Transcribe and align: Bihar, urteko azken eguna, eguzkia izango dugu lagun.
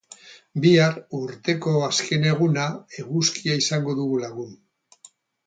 Bihar, 0.61 0.95
urteko 1.17 1.73
azken 1.87 2.25
eguna, 2.31 2.65
eguzkia 3.05 3.59
izango 3.65 3.95
dugu 4.01 4.19
lagun. 4.27 4.59